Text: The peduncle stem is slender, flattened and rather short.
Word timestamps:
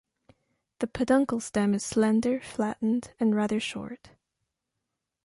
The 0.79 0.87
peduncle 0.87 1.39
stem 1.39 1.75
is 1.75 1.85
slender, 1.85 2.39
flattened 2.41 3.13
and 3.19 3.35
rather 3.35 3.59
short. 3.59 4.09